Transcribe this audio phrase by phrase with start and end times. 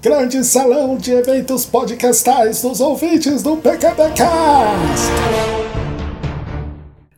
[0.00, 4.22] Grande salão de eventos podcastais dos ouvintes do PQPcast.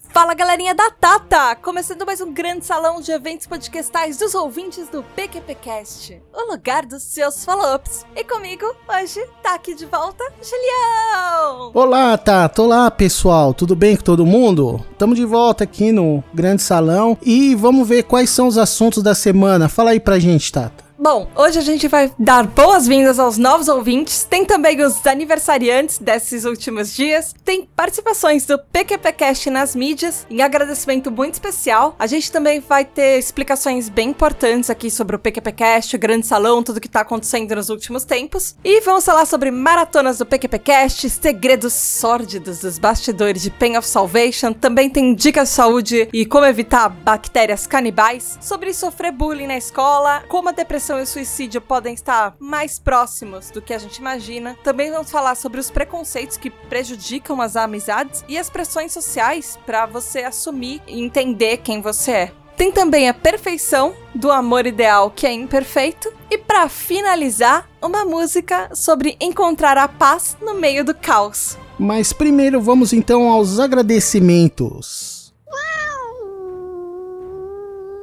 [0.09, 1.57] Fala galerinha da Tata!
[1.57, 7.03] Começando mais um grande salão de eventos podcastais dos ouvintes do PQPcast, o lugar dos
[7.03, 8.07] seus follow-ups.
[8.17, 11.73] E comigo, hoje, tá aqui de volta, Julião!
[11.75, 12.63] Olá, Tata!
[12.63, 13.53] Olá, pessoal!
[13.53, 14.83] Tudo bem com todo mundo?
[14.91, 19.15] Estamos de volta aqui no grande salão e vamos ver quais são os assuntos da
[19.15, 19.69] semana.
[19.69, 20.90] Fala aí pra gente, Tata.
[21.03, 24.23] Bom, hoje a gente vai dar boas-vindas aos novos ouvintes.
[24.23, 27.35] Tem também os aniversariantes desses últimos dias.
[27.43, 30.27] Tem participações do PQPcast nas mídias.
[30.29, 31.97] Em agradecimento muito especial.
[31.99, 36.63] A gente também vai ter explicações bem importantes aqui sobre o PQPcast, o grande salão,
[36.63, 38.55] tudo que tá acontecendo nos últimos tempos.
[38.63, 44.53] E vamos falar sobre maratonas do PQPcast, segredos sórdidos dos bastidores de Pain of Salvation.
[44.53, 48.37] Também tem dicas de saúde e como evitar bactérias canibais.
[48.43, 53.51] Sobre sofrer bullying na escola, como a depressão depressão e suicídio podem estar mais próximos
[53.51, 54.57] do que a gente imagina.
[54.65, 59.87] Também vamos falar sobre os preconceitos que prejudicam as amizades e as pressões sociais para
[59.87, 62.33] você assumir e entender quem você é.
[62.57, 66.13] Tem também a perfeição do amor ideal que é imperfeito.
[66.29, 71.57] E para finalizar, uma música sobre encontrar a paz no meio do caos.
[71.79, 75.20] Mas primeiro vamos então aos agradecimentos.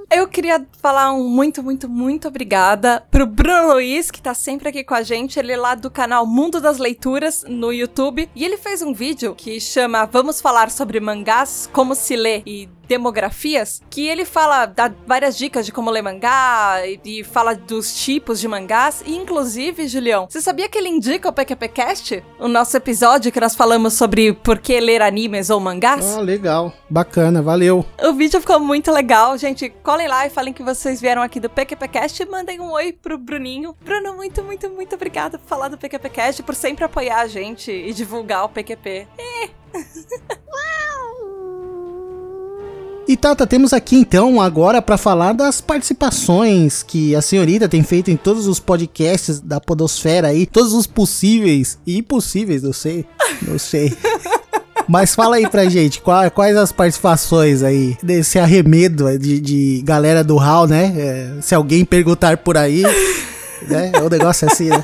[0.09, 4.81] Eu queria falar um muito, muito, muito obrigada pro Bruno Luiz, que tá sempre aqui
[4.81, 5.37] com a gente.
[5.37, 8.29] Ele é lá do canal Mundo das Leituras no YouTube.
[8.33, 12.69] E ele fez um vídeo que chama Vamos Falar sobre Mangás, Como Se Lê e
[12.87, 18.39] demografias, que ele fala, dá várias dicas de como ler mangá e, fala dos tipos
[18.39, 19.03] de mangás.
[19.05, 22.23] E inclusive, Julião, você sabia que ele indica o PQPcast?
[22.39, 26.15] O nosso episódio que nós falamos sobre por que ler animes ou mangás?
[26.15, 26.73] Ah, legal.
[26.89, 27.85] Bacana, valeu.
[28.01, 29.69] O vídeo ficou muito legal, gente.
[29.83, 33.17] Colhem lá e falem que vocês vieram aqui do PQPcast e mandem um oi pro
[33.17, 33.75] Bruninho.
[33.81, 37.93] Bruno, muito, muito, muito obrigada por falar do PQPcast, por sempre apoiar a gente e
[37.93, 39.07] divulgar o PQP.
[39.17, 39.49] É.
[43.07, 48.11] E Tata, temos aqui então agora para falar das participações que a senhorita tem feito
[48.11, 53.05] em todos os podcasts da Podosfera aí, todos os possíveis e impossíveis, eu sei,
[53.41, 53.95] não sei.
[54.89, 60.21] Mas fala aí pra gente, quais, quais as participações aí desse arremedo de, de galera
[60.21, 60.93] do HAL, né?
[60.97, 62.83] É, se alguém perguntar por aí,
[63.67, 63.91] né?
[63.93, 64.83] É um negócio assim, né?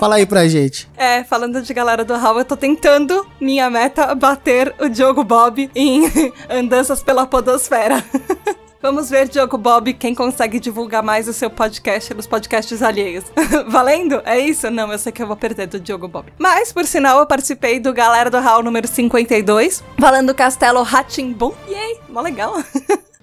[0.00, 0.88] Fala aí pra gente.
[0.96, 5.70] É, falando de galera do HAL, eu tô tentando, minha meta, bater o Diogo Bob
[5.74, 6.10] em
[6.48, 8.02] andanças pela podosfera.
[8.80, 13.24] Vamos ver, Diogo Bob, quem consegue divulgar mais o seu podcast nos podcasts alheios.
[13.68, 14.22] Valendo?
[14.24, 14.70] É isso?
[14.70, 16.32] Não, eu sei que eu vou perder do Diogo Bob.
[16.38, 21.52] Mas, por sinal, eu participei do Galera do Hall número 52, falando Castelo Ratimbum.
[21.68, 21.98] Yay!
[22.08, 22.54] Mó legal.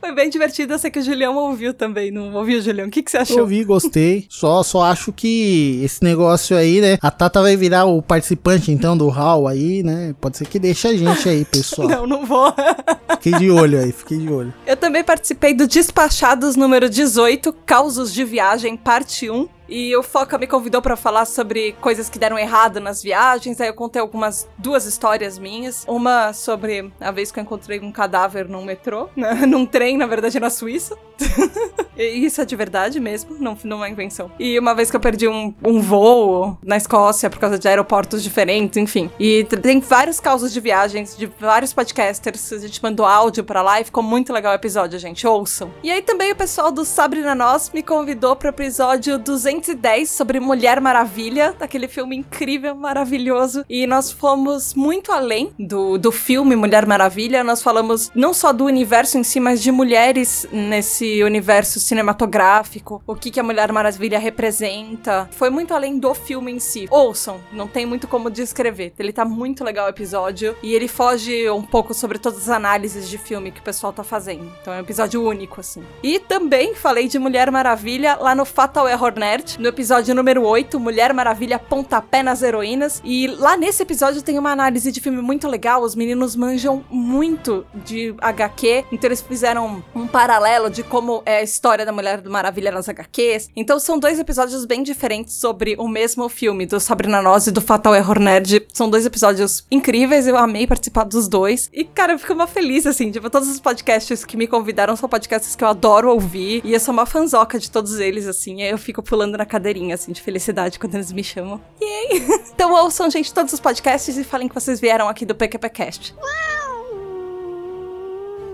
[0.07, 2.87] Foi bem divertido, eu sei que o Julião ouviu também, não ouviu, Julião?
[2.87, 3.39] O que, que você achou?
[3.39, 4.25] Eu ouvi, gostei.
[4.29, 6.97] Só, só acho que esse negócio aí, né?
[7.01, 10.15] A Tata vai virar o participante, então, do Hall aí, né?
[10.21, 11.89] Pode ser que deixe a gente aí, pessoal.
[12.07, 12.53] não, não vou.
[13.19, 14.53] fiquei de olho aí, fiquei de olho.
[14.65, 19.56] Eu também participei do Despachados número 18, Causos de Viagem, parte 1.
[19.67, 23.59] E o Foca me convidou para falar sobre coisas que deram errado nas viagens.
[23.59, 25.83] Aí eu contei algumas duas histórias minhas.
[25.87, 29.45] Uma sobre a vez que eu encontrei um cadáver num metrô, né?
[29.45, 30.97] num trem, na verdade, na Suíça.
[31.97, 34.31] isso é de verdade mesmo, não, não é invenção.
[34.39, 38.21] E uma vez que eu perdi um, um voo na Escócia por causa de aeroportos
[38.21, 39.09] diferentes, enfim.
[39.19, 42.53] E tem vários causos de viagens de vários podcasters.
[42.53, 45.25] A gente mandou áudio pra lá e ficou muito legal o episódio, gente.
[45.25, 45.71] Ouçam.
[45.83, 50.39] E aí também o pessoal do Sabrina Nós me convidou pro episódio 200 210 sobre
[50.39, 53.65] Mulher Maravilha, daquele filme incrível, maravilhoso.
[53.67, 57.43] E nós fomos muito além do, do filme Mulher Maravilha.
[57.43, 63.01] Nós falamos não só do universo em si, mas de mulheres nesse universo cinematográfico.
[63.05, 65.27] O que, que a Mulher Maravilha representa.
[65.31, 66.87] Foi muito além do filme em si.
[66.89, 68.93] Ouçam, não tem muito como descrever.
[68.99, 70.55] Ele tá muito legal o episódio.
[70.61, 74.03] E ele foge um pouco sobre todas as análises de filme que o pessoal tá
[74.03, 74.51] fazendo.
[74.61, 75.83] Então é um episódio único, assim.
[76.03, 80.79] E também falei de Mulher Maravilha lá no Fatal Error Nerd no episódio número 8,
[80.79, 83.01] Mulher Maravilha Pontapé nas Heroínas.
[83.03, 85.81] E lá nesse episódio tem uma análise de filme muito legal.
[85.81, 91.43] Os meninos manjam muito de HQ, então eles fizeram um paralelo de como é a
[91.43, 93.49] história da Mulher Maravilha nas HQs.
[93.55, 97.61] Então são dois episódios bem diferentes sobre o mesmo filme, do Sabrina Noz e do
[97.61, 98.67] Fatal Error Nerd.
[98.73, 101.69] São dois episódios incríveis, eu amei participar dos dois.
[101.71, 105.07] E, cara, eu fico uma feliz, assim, tipo, todos os podcasts que me convidaram são
[105.07, 106.61] podcasts que eu adoro ouvir.
[106.65, 109.95] E eu sou uma fanzoca de todos eles, assim, aí eu fico pulando na cadeirinha,
[109.95, 111.61] assim, de felicidade quando eles me chamam.
[111.81, 112.25] Yay!
[112.53, 116.13] então ouçam, gente, todos os podcasts e falem que vocês vieram aqui do PQPcast.
[116.17, 116.56] Uau!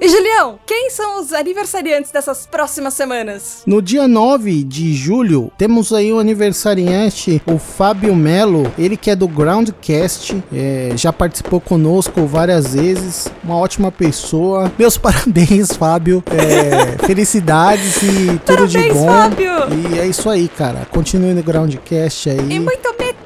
[0.01, 3.63] E Julião, quem são os aniversariantes dessas próximas semanas?
[3.65, 9.15] No dia 9 de julho, temos aí o aniversariante, o Fábio Melo, ele que é
[9.15, 14.71] do Groundcast, é, já participou conosco várias vezes, uma ótima pessoa.
[14.77, 16.23] Meus parabéns, Fábio.
[16.27, 19.05] É, felicidades e tudo Parabéns, de bom.
[19.07, 19.51] Fábio!
[19.93, 20.85] E é isso aí, cara.
[20.91, 22.39] Continue no Groundcast aí.
[22.49, 23.23] E muito metal!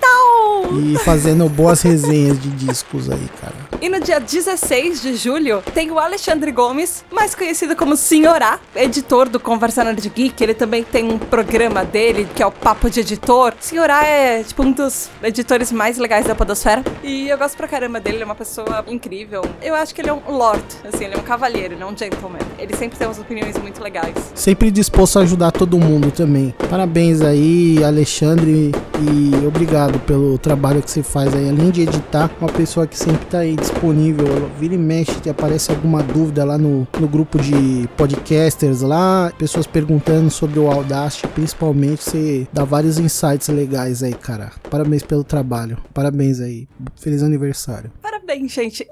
[0.79, 3.55] E fazendo boas resenhas de discos aí, cara.
[3.79, 9.29] E no dia 16 de julho, tem o Alexandre Gomes, mais conhecido como Senhorá, editor
[9.29, 10.43] do Conversa Nerd Geek.
[10.43, 13.53] Ele também tem um programa dele, que é o Papo de Editor.
[13.59, 16.83] Senhorá é, tipo, um dos editores mais legais da podosfera.
[17.03, 19.43] E eu gosto pra caramba dele, ele é uma pessoa incrível.
[19.61, 21.95] Eu acho que ele é um lord, assim, ele é um cavalheiro, ele é um
[21.95, 22.39] gentleman.
[22.57, 24.15] Ele sempre tem umas opiniões muito legais.
[24.33, 26.53] Sempre disposto a ajudar todo mundo também.
[26.67, 31.47] Parabéns aí, Alexandre, e obrigado pelo trabalho que você faz aí.
[31.47, 34.49] Além de editar, uma pessoa que sempre tá aí disponível.
[34.59, 40.29] Vira e mexe, aparece alguma dúvida lá no, no grupo de podcasters lá, pessoas perguntando
[40.29, 44.51] sobre o Audacity, principalmente, você dá vários insights legais aí, cara.
[44.69, 45.77] Parabéns pelo trabalho.
[45.93, 46.67] Parabéns aí.
[46.95, 47.91] Feliz aniversário.
[48.01, 48.85] Parabéns, gente.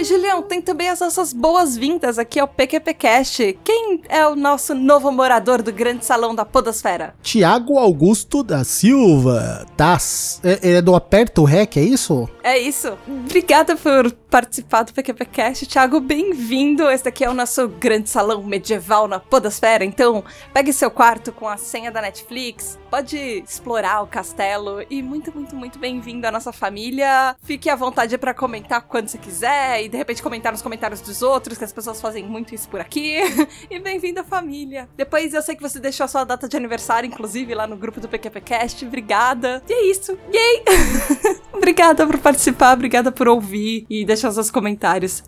[0.00, 3.58] E Julião, tem também as nossas boas-vindas aqui ao PQPcast.
[3.62, 7.14] Quem é o nosso novo morador do grande salão da Podosfera?
[7.22, 9.66] Tiago Augusto da Silva.
[9.76, 10.40] Das.
[10.42, 12.26] É, ele é do Aperto Rec, é isso?
[12.42, 12.96] É isso.
[13.06, 15.66] Obrigada por participar do PQPcast.
[15.66, 16.88] Thiago, bem-vindo.
[16.88, 19.84] Esse daqui é o nosso grande salão medieval na Podosfera.
[19.84, 20.24] Então,
[20.54, 25.54] pegue seu quarto com a senha da Netflix, pode explorar o castelo e muito, muito,
[25.54, 27.36] muito bem-vindo à nossa família.
[27.42, 31.58] Fique à vontade para comentar quando você quiser de repente comentar nos comentários dos outros,
[31.58, 33.18] que as pessoas fazem muito isso por aqui.
[33.68, 34.88] e bem-vindo à família.
[34.96, 38.00] Depois eu sei que você deixou a sua data de aniversário, inclusive, lá no grupo
[38.00, 38.86] do PQPcast.
[38.86, 39.62] Obrigada.
[39.68, 40.16] E é isso.
[40.32, 40.64] Yay!
[41.52, 45.22] obrigada por participar, obrigada por ouvir e deixar os seus comentários.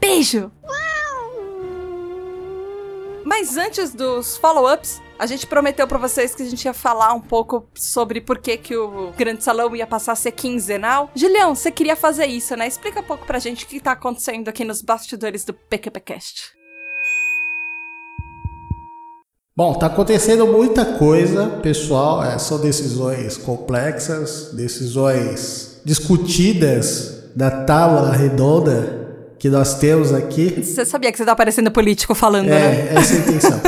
[0.00, 0.50] Beijo!
[3.24, 7.20] Mas antes dos follow-ups, a gente prometeu pra vocês que a gente ia falar um
[7.20, 11.10] pouco sobre por que, que o Grande Salão ia passar a ser quinzenal.
[11.14, 12.68] Julião, você queria fazer isso, né?
[12.68, 16.56] Explica um pouco pra gente o que tá acontecendo aqui nos bastidores do PQPcast.
[19.56, 22.22] Bom, tá acontecendo muita coisa, pessoal.
[22.22, 28.97] É, são decisões complexas, decisões discutidas da tábua redonda
[29.38, 30.62] que nós temos aqui.
[30.62, 32.88] Você sabia que você tá parecendo político falando, né?
[32.90, 33.60] É, essa é a intenção.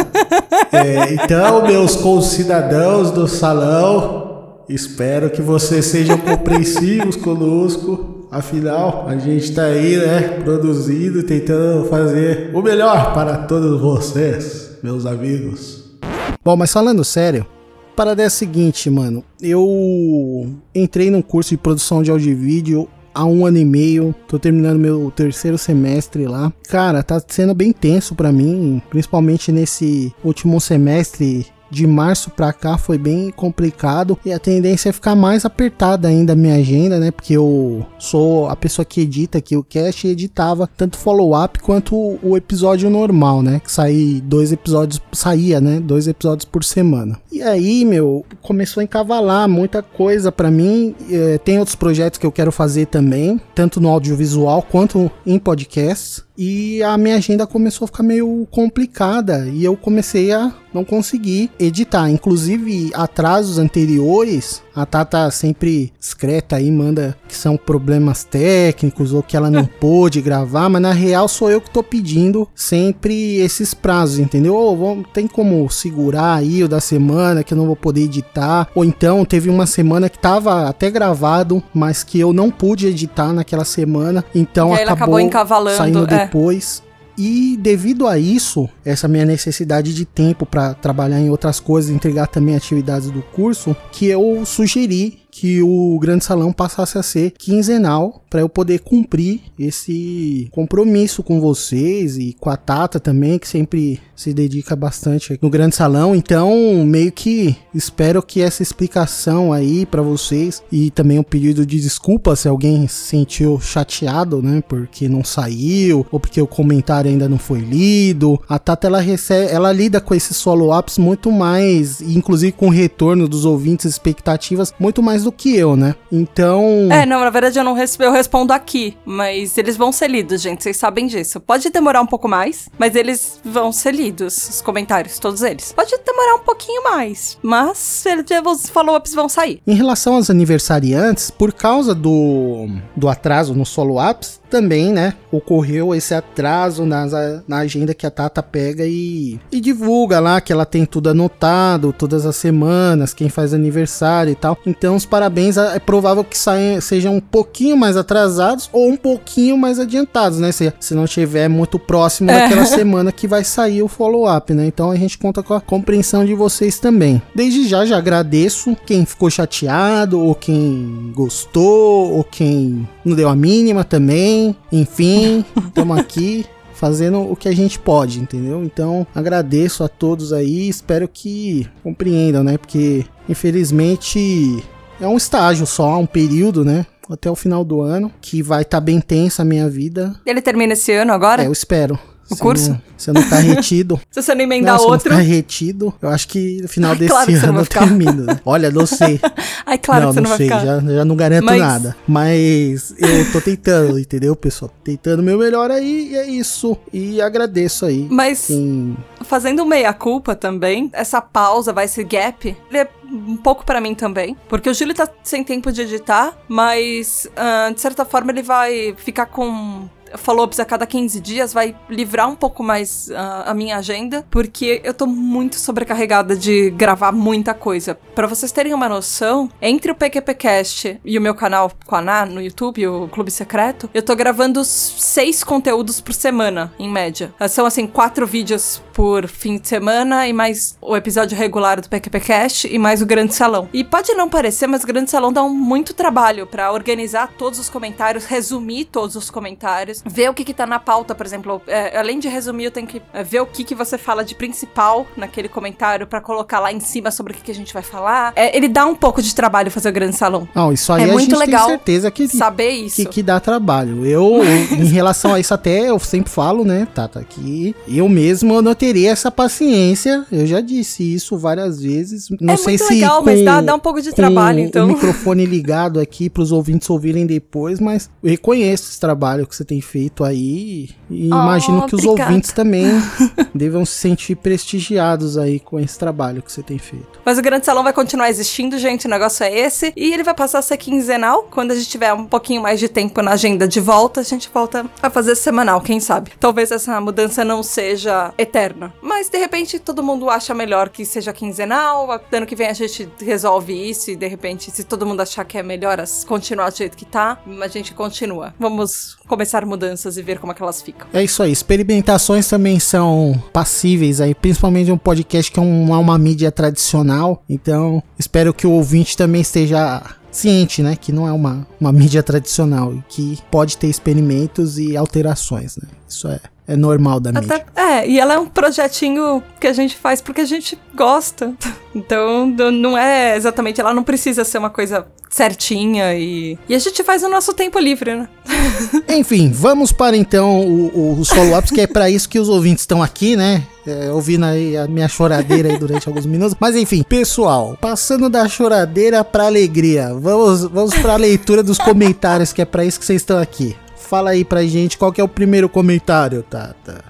[0.73, 8.27] É, então, meus concidadãos do salão, espero que vocês sejam compreensivos conosco.
[8.31, 15.05] Afinal, a gente tá aí, né, produzindo, tentando fazer o melhor para todos vocês, meus
[15.05, 15.99] amigos.
[16.45, 17.45] Bom, mas falando sério,
[17.93, 19.25] a parada é a seguinte, mano.
[19.43, 24.15] Eu entrei num curso de produção de áudio e vídeo há um ano e meio,
[24.29, 26.53] tô terminando meu terceiro semestre lá.
[26.69, 32.77] Cara, tá sendo bem tenso para mim, principalmente nesse último semestre de março pra cá
[32.77, 37.11] foi bem complicado e a tendência é ficar mais apertada ainda a minha agenda, né?
[37.11, 41.97] Porque eu sou a pessoa que edita aqui o cast e editava tanto follow-up quanto
[42.23, 43.61] o episódio normal, né?
[43.61, 45.81] Que saía dois episódios, saía, né?
[45.81, 47.19] Dois episódios por semana.
[47.31, 50.95] E aí, meu, começou a encavalar muita coisa para mim.
[51.11, 56.25] É, tem outros projetos que eu quero fazer também, tanto no audiovisual quanto em podcasts
[56.43, 61.51] e a minha agenda começou a ficar meio complicada e eu comecei a não conseguir
[61.59, 62.09] editar.
[62.09, 69.37] Inclusive, atrasos anteriores, a Tata sempre discreta aí, manda que são problemas técnicos ou que
[69.37, 74.19] ela não pôde gravar, mas na real sou eu que tô pedindo sempre esses prazos,
[74.19, 74.55] entendeu?
[74.55, 78.85] Ou tem como segurar aí o da semana que eu não vou poder editar, ou
[78.85, 83.65] então teve uma semana que tava até gravado, mas que eu não pude editar naquela
[83.65, 86.25] semana, então acabou, acabou saindo é.
[86.25, 86.83] depois.
[87.17, 92.27] E devido a isso, essa minha necessidade de tempo para trabalhar em outras coisas, entregar
[92.27, 98.23] também atividades do curso, que eu sugeri que o Grande Salão passasse a ser quinzenal
[98.31, 104.01] para eu poder cumprir esse compromisso com vocês e com a Tata também, que sempre
[104.15, 106.15] se dedica bastante no Grande Salão.
[106.15, 111.81] Então, meio que espero que essa explicação aí para vocês e também um pedido de
[111.81, 117.29] desculpa se alguém se sentiu chateado, né, porque não saiu ou porque o comentário ainda
[117.29, 118.41] não foi lido.
[118.49, 123.27] A Tata ela recebe, ela lida com esses follow-ups muito mais, inclusive com o retorno
[123.27, 125.95] dos ouvintes, expectativas muito mais mais do que eu, né?
[126.11, 126.89] Então.
[126.91, 130.41] É, não, na verdade eu não res eu respondo aqui, mas eles vão ser lidos,
[130.41, 131.41] gente, vocês sabem disso.
[131.41, 135.73] Pode demorar um pouco mais, mas eles vão ser lidos, os comentários, todos eles.
[135.73, 138.05] Pode demorar um pouquinho mais, mas
[138.47, 139.61] os follow-ups vão sair.
[139.67, 146.13] Em relação aos aniversariantes, por causa do, do atraso no solo-ups, também, né, ocorreu esse
[146.13, 147.13] atraso nas,
[147.47, 151.93] na agenda que a Tata pega e, e divulga lá que ela tem tudo anotado,
[151.93, 154.59] todas as semanas, quem faz aniversário e tal.
[154.67, 159.59] Então, os parabéns é provável que saiam, sejam um pouquinho mais atrasados ou um pouquinho
[159.59, 160.53] mais adiantados, né?
[160.53, 162.41] Se, se não estiver muito próximo é.
[162.41, 164.67] daquela semana que vai sair o follow-up, né?
[164.67, 167.21] Então a gente conta com a compreensão de vocês também.
[167.35, 173.35] Desde já, já agradeço quem ficou chateado, ou quem gostou, ou quem não deu a
[173.35, 174.57] mínima também.
[174.73, 176.47] Enfim, estamos aqui
[176.81, 178.65] fazendo o que a gente pode, entendeu?
[178.65, 182.57] Então, agradeço a todos aí, espero que compreendam, né?
[182.57, 184.65] Porque infelizmente
[185.01, 186.87] é um estágio só, um período, né?
[187.09, 190.15] Até o final do ano, que vai estar tá bem tensa a minha vida.
[190.25, 191.43] Ele termina esse ano agora?
[191.43, 191.99] É, eu espero.
[192.31, 192.71] O curso?
[192.71, 194.01] Não, você não tá retido.
[194.11, 195.01] Se você não emendar não, outro.
[195.01, 198.25] Se não tá retido, eu acho que no final Ai, desse claro ano eu termino.
[198.25, 198.41] Né?
[198.45, 199.21] Olha, não sei.
[199.67, 200.81] Ai, claro não, que você não, não sei, vai ficar.
[200.81, 201.61] Já, já não garanto Mas...
[201.61, 201.97] nada.
[202.07, 204.71] Mas eu tô tentando, entendeu, pessoal?
[204.85, 206.77] Tentando o meu melhor aí e é isso.
[206.93, 208.07] E agradeço aí.
[208.11, 208.97] Mas quem...
[209.23, 214.37] fazendo meia-culpa também, essa pausa, vai esse gap, ele é um pouco para mim também.
[214.49, 218.95] Porque o Júlio tá sem tempo de editar, mas uh, de certa forma ele vai
[218.97, 223.77] ficar com follow-ups a cada 15 dias vai livrar um pouco mais uh, a minha
[223.77, 227.99] agenda, porque eu tô muito sobrecarregada de gravar muita coisa.
[228.15, 232.27] Para vocês terem uma noção, entre o PQPcast e o meu canal com a Ná
[232.27, 237.35] no YouTube, o Clube Secreto, eu tô gravando seis conteúdos por semana, em média.
[237.49, 242.69] São assim, quatro vídeos por fim de semana e mais o episódio regular do PQPcast
[242.69, 243.69] e mais o Grande Salão.
[243.73, 247.59] E pode não parecer, mas o Grande Salão dá um muito trabalho para organizar todos
[247.59, 251.61] os comentários, resumir todos os comentários ver o que que tá na pauta, por exemplo.
[251.67, 254.35] É, além de resumir, eu tenho que é, ver o que que você fala de
[254.35, 257.83] principal naquele comentário para colocar lá em cima sobre o que, que a gente vai
[257.83, 258.33] falar.
[258.37, 260.49] É, ele dá um pouco de trabalho fazer o grande salão.
[260.55, 262.97] Não, isso aí é a muito gente legal tem certeza que saber isso.
[262.97, 264.05] Que, que dá trabalho.
[264.05, 264.43] Eu,
[264.73, 269.11] em relação a isso até, eu sempre falo, né, Tata, que eu mesmo não teria
[269.11, 270.27] essa paciência.
[270.31, 272.29] Eu já disse isso várias vezes.
[272.41, 274.87] Não é sei muito se legal, com, mas dá, dá um pouco de trabalho, então.
[274.87, 279.55] o microfone ligado aqui para os ouvintes ouvirem depois, mas eu reconheço esse trabalho que
[279.55, 280.91] você tem feito aí.
[281.11, 282.23] E oh, imagino que obrigada.
[282.23, 282.87] os ouvintes também
[283.53, 287.19] devam se sentir prestigiados aí com esse trabalho que você tem feito.
[287.25, 289.07] Mas o Grande Salão vai continuar existindo, gente.
[289.07, 289.93] O negócio é esse.
[289.97, 291.49] E ele vai passar a ser quinzenal.
[291.51, 294.49] Quando a gente tiver um pouquinho mais de tempo na agenda de volta, a gente
[294.53, 296.33] volta a fazer semanal, quem sabe.
[296.39, 298.95] Talvez essa mudança não seja eterna.
[299.03, 302.09] Mas de repente todo mundo acha melhor que seja quinzenal.
[302.31, 305.59] Ano que vem a gente resolve isso e de repente, se todo mundo achar que
[305.59, 308.55] é melhor continuar do jeito que tá, a gente continua.
[308.59, 311.09] Vamos começar mudanças e ver como é que elas ficam.
[311.13, 311.51] É isso aí.
[311.51, 317.43] Experimentações também são passíveis aí, principalmente um podcast que é uma, uma mídia tradicional.
[317.49, 322.23] Então, espero que o ouvinte também esteja ciente, né, que não é uma, uma mídia
[322.23, 325.89] tradicional e que pode ter experimentos e alterações, né?
[326.09, 327.57] Isso é é normal da mídia.
[327.57, 331.55] Até, é, e ela é um projetinho que a gente faz porque a gente gosta.
[331.93, 337.03] Então, não é exatamente, ela não precisa ser uma coisa certinha e, e a gente
[337.03, 338.29] faz o nosso tempo livre, né?
[339.09, 343.37] Enfim, vamos para então os follow-ups, que é para isso que os ouvintes estão aqui,
[343.37, 343.65] né?
[343.87, 346.57] É, ouvindo aí a minha choradeira aí durante alguns minutos.
[346.61, 352.63] Mas enfim, pessoal, passando da choradeira pra alegria, vamos, vamos pra leitura dos comentários, que
[352.63, 353.77] é para isso que vocês estão aqui.
[354.11, 357.05] Fala aí pra gente qual que é o primeiro comentário, Tata.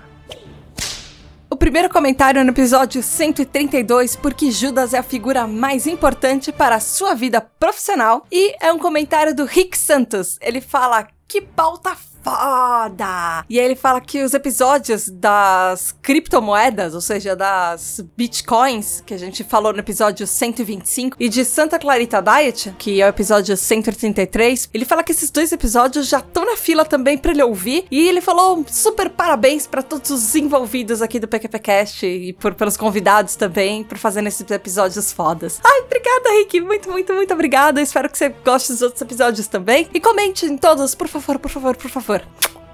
[1.48, 6.74] O primeiro comentário é no episódio 132, porque Judas é a figura mais importante para
[6.74, 8.26] a sua vida profissional.
[8.30, 10.36] E é um comentário do Rick Santos.
[10.42, 13.44] Ele fala: Que pauta foda!
[13.48, 19.18] E aí ele fala que os episódios das criptomoedas, ou seja, das bitcoins, que a
[19.18, 24.68] gente falou no episódio 125, e de Santa Clarita Diet, que é o episódio 133,
[24.72, 27.84] ele fala que esses dois episódios já estão na fila também para ele ouvir.
[27.90, 32.76] E ele falou super parabéns para todos os envolvidos aqui do PQPcast e por, pelos
[32.76, 35.60] convidados também por fazendo esses episódios fodas.
[35.64, 36.60] Ai, obrigada, Rick!
[36.60, 37.80] Muito, muito, muito obrigada.
[37.80, 39.88] Espero que você goste dos outros episódios também.
[39.92, 42.19] E comente em todos, por favor, por favor, por favor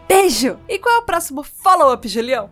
[0.08, 0.56] Beijo!
[0.68, 2.50] E qual é o próximo follow-up, Julião?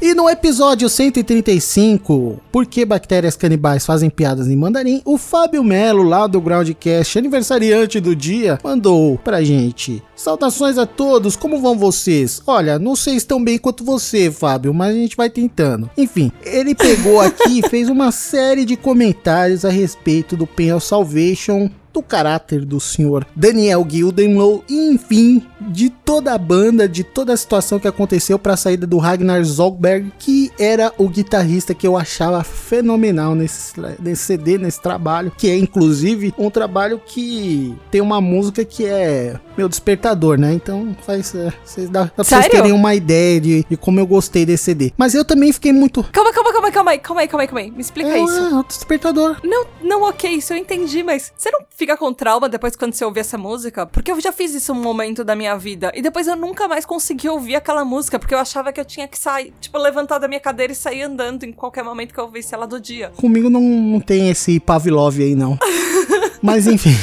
[0.00, 5.00] E no episódio 135, Por que bactérias canibais fazem piadas em mandarim?
[5.06, 10.02] O Fábio Melo, lá do Groundcast, aniversariante do dia, mandou pra gente.
[10.14, 12.42] Saudações a todos, como vão vocês?
[12.46, 15.90] Olha, não sei se tão bem quanto você, Fábio, mas a gente vai tentando.
[15.96, 20.86] Enfim, ele pegou aqui e fez uma série de comentários a respeito do Pen of
[20.86, 27.32] Salvation do caráter do senhor Daniel Gildenlow e enfim de toda a banda, de toda
[27.32, 31.86] a situação que aconteceu para a saída do Ragnar Zogberg, que era o guitarrista que
[31.86, 38.02] eu achava fenomenal nesse, nesse CD, nesse trabalho, que é inclusive um trabalho que tem
[38.02, 40.52] uma música que é meu despertador, né?
[40.52, 44.44] Então faz é, vocês dá pra vocês terem uma ideia de, de, como eu gostei
[44.44, 44.92] desse CD.
[44.96, 46.02] Mas eu também fiquei muito.
[46.12, 47.70] Calma, calma, calma, calma aí, calma aí, calma aí, calma aí.
[47.70, 48.38] Me explica é, isso.
[48.38, 49.36] É, o despertador.
[49.42, 53.04] Não, não, ok, isso eu entendi, mas você não fica com trauma depois quando você
[53.04, 53.84] ouvir essa música?
[53.84, 55.92] Porque eu já fiz isso um momento da minha vida.
[55.94, 59.06] E depois eu nunca mais consegui ouvir aquela música, porque eu achava que eu tinha
[59.06, 62.24] que sair, tipo, levantar da minha cadeira e sair andando em qualquer momento que eu
[62.24, 63.12] ouvisse ela do dia.
[63.16, 65.58] Comigo não, não tem esse Pavlov aí, não.
[66.40, 66.96] mas enfim.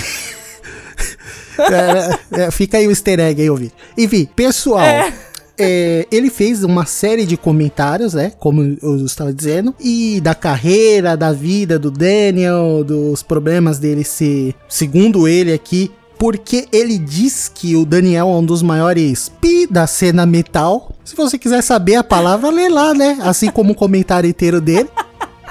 [2.33, 3.71] é, é, fica aí o easter egg aí, ouvir.
[3.95, 4.81] Enfim, pessoal.
[4.81, 5.13] É.
[5.57, 8.31] É, ele fez uma série de comentários, né?
[8.39, 14.55] Como eu estava dizendo, e da carreira, da vida do Daniel, dos problemas dele ser,
[14.67, 19.85] segundo ele aqui, porque ele diz que o Daniel é um dos maiores pi da
[19.85, 20.91] cena metal.
[21.03, 23.17] Se você quiser saber a palavra, lê lá, né?
[23.21, 24.89] Assim como o comentário inteiro dele.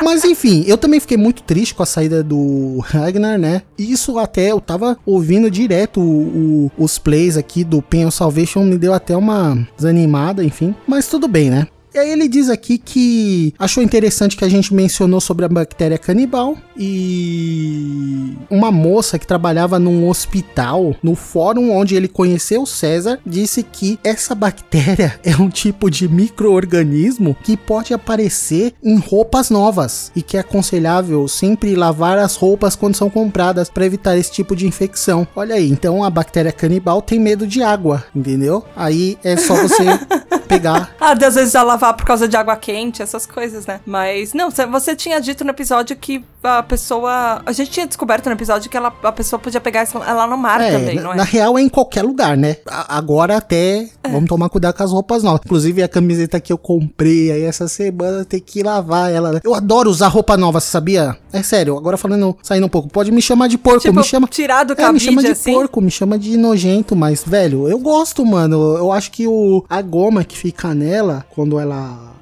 [0.03, 3.63] Mas enfim, eu também fiquei muito triste com a saída do Ragnar, né?
[3.79, 8.77] Isso até eu tava ouvindo direto o, o, os plays aqui do Pen Salvation, me
[8.77, 10.75] deu até uma desanimada, enfim.
[10.87, 11.67] Mas tudo bem, né?
[11.95, 15.99] E aí ele diz aqui que achou interessante que a gente mencionou sobre a bactéria
[15.99, 23.63] canibal e uma moça que trabalhava num hospital, no fórum onde ele conheceu César, disse
[23.63, 30.23] que essa bactéria é um tipo de microorganismo que pode aparecer em roupas novas e
[30.23, 34.67] que é aconselhável sempre lavar as roupas quando são compradas para evitar esse tipo de
[34.67, 35.29] infecção.
[35.37, 38.65] Olha aí, então a bactéria canibal tem medo de água, entendeu?
[38.75, 39.85] Aí é só você
[40.49, 40.95] pegar.
[41.01, 43.81] Ah, às vezes ela lavar por causa de água quente, essas coisas, né?
[43.85, 47.43] Mas, não, você tinha dito no episódio que a pessoa.
[47.45, 50.61] A gente tinha descoberto no episódio que ela, a pessoa podia pegar ela no mar
[50.61, 51.17] é, também, na, não é?
[51.17, 52.57] Na real, é em qualquer lugar, né?
[52.67, 53.89] A, agora até.
[54.03, 54.09] É.
[54.09, 55.41] Vamos tomar cuidado com as roupas novas.
[55.45, 59.33] Inclusive, a camiseta que eu comprei aí essa semana, tem que lavar ela.
[59.33, 59.41] Né?
[59.43, 61.17] Eu adoro usar roupa nova, você sabia?
[61.33, 62.89] É sério, agora falando, saindo um pouco.
[62.89, 64.29] Pode me chamar de porco, tipo, me chama.
[64.29, 65.53] Tirar do cabide, é, me chama de assim?
[65.53, 68.77] porco, me chama de nojento, mas, velho, eu gosto, mano.
[68.77, 71.72] Eu acho que o, a goma que fica nela, quando ela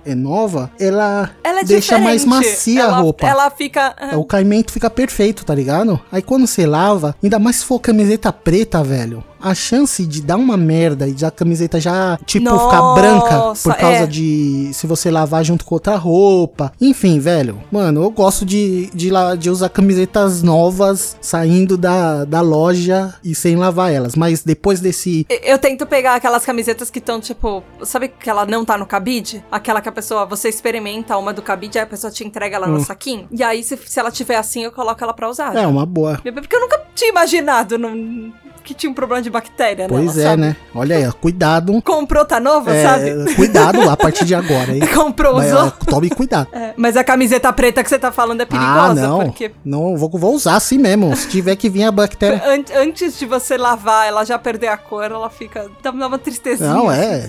[0.04, 3.26] é nova, ela, ela é deixa mais macia ela, a roupa.
[3.26, 3.94] Ela fica.
[4.14, 6.00] O caimento fica perfeito, tá ligado?
[6.10, 10.36] Aí quando você lava, ainda mais se for camiseta preta, velho a chance de dar
[10.36, 14.06] uma merda e a camiseta já, tipo, Nossa, ficar branca por causa é.
[14.06, 16.72] de se você lavar junto com outra roupa.
[16.80, 23.14] Enfim, velho, mano, eu gosto de, de, de usar camisetas novas saindo da, da loja
[23.24, 24.14] e sem lavar elas.
[24.14, 25.26] Mas depois desse.
[25.28, 28.86] Eu, eu tento pegar aquelas camisetas que estão, tipo, sabe que ela não tá no
[28.86, 29.44] cabide?
[29.50, 32.68] Aquela que a pessoa, você experimenta uma do cabide, aí a pessoa te entrega ela
[32.68, 32.72] hum.
[32.72, 33.26] no saquinho.
[33.30, 35.56] E aí, se, se ela tiver assim, eu coloco ela pra usar.
[35.56, 36.20] É, uma boa.
[36.22, 39.88] Porque eu nunca tinha imaginado no, que tinha um problema de bactéria, né?
[39.88, 40.42] Pois é, sabe?
[40.42, 40.56] né?
[40.74, 41.80] Olha aí, cuidado.
[41.82, 43.34] Comprou, tá nova, é, sabe?
[43.34, 44.80] Cuidado lá a partir de agora, hein?
[44.94, 45.70] Comprou, mas, usou.
[45.86, 46.48] Tome cuidado.
[46.52, 49.24] É, mas a camiseta preta que você tá falando é perigosa, ah, não.
[49.24, 49.50] porque...
[49.64, 51.14] Não, vou, vou usar assim mesmo.
[51.16, 52.42] Se tiver que vir a bactéria...
[52.76, 55.70] Antes de você lavar, ela já perder a cor, ela fica...
[55.82, 56.72] Dá uma tristezinha.
[56.72, 57.28] Não, é...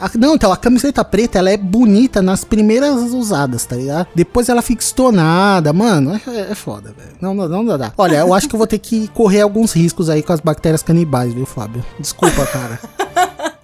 [0.00, 4.06] Assim, a, não, então, a camiseta preta, ela é bonita nas primeiras usadas, tá ligado?
[4.14, 7.16] Depois ela fica estonada, mano, é, é foda, velho.
[7.20, 7.92] Não, não, não dá.
[7.96, 10.63] Olha, eu acho que eu vou ter que correr alguns riscos aí com as bactérias
[10.82, 11.84] canibais, viu, Fábio?
[11.98, 12.78] Desculpa, cara.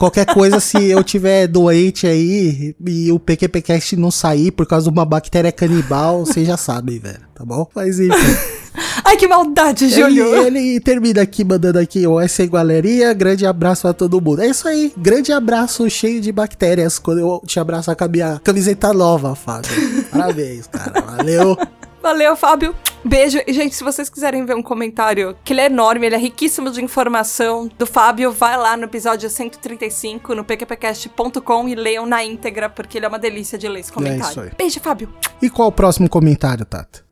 [0.01, 4.91] Qualquer coisa, se eu tiver doente aí e o PQPcast não sair por causa de
[4.91, 7.69] uma bactéria canibal, vocês já sabem, velho, tá bom?
[7.75, 8.37] Mas enfim.
[9.05, 10.35] Ai, que maldade, Júlio.
[10.37, 13.13] Ele, ele, termina aqui mandando aqui o S Galeria.
[13.13, 14.41] Grande abraço a todo mundo.
[14.41, 14.93] É isso aí.
[14.97, 19.71] Grande abraço cheio de bactérias quando eu te abraço com a minha camiseta nova, Fábio.
[20.11, 21.01] Parabéns, cara.
[21.01, 21.59] Valeu.
[22.03, 22.75] Valeu, Fábio.
[23.05, 23.39] Beijo.
[23.47, 26.71] E, gente, se vocês quiserem ver um comentário, que ele é enorme, ele é riquíssimo
[26.71, 32.69] de informação do Fábio, vai lá no episódio 135, no pqpcast.com e leiam na íntegra,
[32.69, 34.27] porque ele é uma delícia de ler esse comentário.
[34.27, 34.51] É isso aí.
[34.57, 35.13] Beijo, Fábio.
[35.41, 37.05] E qual o próximo comentário, Tata?